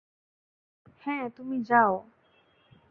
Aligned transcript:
হ্যাঁ, 1.03 1.25
তুমি 1.37 1.57
যাও। 1.63 1.93